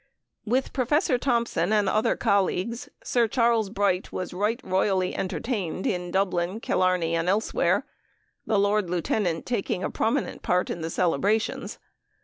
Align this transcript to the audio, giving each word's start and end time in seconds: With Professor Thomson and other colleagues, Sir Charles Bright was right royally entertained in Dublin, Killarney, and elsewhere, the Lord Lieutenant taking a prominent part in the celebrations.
With 0.45 0.73
Professor 0.73 1.19
Thomson 1.19 1.71
and 1.71 1.87
other 1.87 2.15
colleagues, 2.15 2.89
Sir 3.03 3.27
Charles 3.27 3.69
Bright 3.69 4.11
was 4.11 4.33
right 4.33 4.59
royally 4.63 5.15
entertained 5.15 5.85
in 5.85 6.09
Dublin, 6.09 6.59
Killarney, 6.59 7.15
and 7.15 7.29
elsewhere, 7.29 7.85
the 8.47 8.57
Lord 8.57 8.89
Lieutenant 8.89 9.45
taking 9.45 9.83
a 9.83 9.91
prominent 9.91 10.41
part 10.41 10.71
in 10.71 10.81
the 10.81 10.89
celebrations. 10.89 11.77